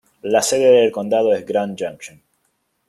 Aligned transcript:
La 0.23 0.41
sede 0.41 0.71
del 0.81 0.91
condado 0.91 1.31
es 1.31 1.45
Grand 1.45 1.77
Junction. 1.79 2.23